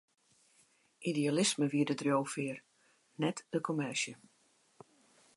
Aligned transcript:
Idealisme 1.09 1.65
wie 1.73 1.85
de 1.89 1.95
driuwfear, 1.99 2.57
net 3.19 3.43
de 3.53 3.59
kommersje. 3.65 4.13